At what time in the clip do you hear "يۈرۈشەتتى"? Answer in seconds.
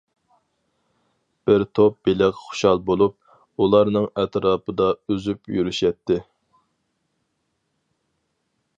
5.59-6.21